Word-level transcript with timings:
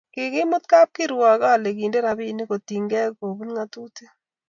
kikimut 0.13 0.63
kapkirwak 0.71 1.39
ale 1.53 1.69
kindo 1.77 1.97
rapinik 2.05 2.47
kotinge 2.51 3.01
koput 3.17 3.49
ngatutik 3.53 4.11